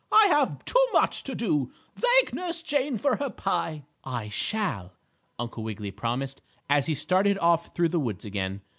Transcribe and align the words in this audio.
"I 0.11 0.29
have 0.29 0.65
too 0.65 0.83
much 0.93 1.21
to 1.25 1.35
do. 1.35 1.71
Thank 1.95 2.33
Nurse 2.33 2.63
Jane 2.63 2.97
for 2.97 3.17
her 3.17 3.29
pie." 3.29 3.83
"I 4.03 4.29
shall," 4.29 4.93
Uncle 5.37 5.63
Wiggily 5.63 5.91
promised, 5.91 6.41
as 6.67 6.87
he 6.87 6.95
started 6.95 7.37
off 7.37 7.75
through 7.75 7.89
the 7.89 7.99
woods 7.99 8.25
again. 8.25 8.61